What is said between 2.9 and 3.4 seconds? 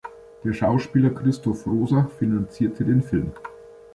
Film.